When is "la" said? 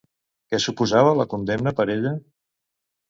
1.19-1.27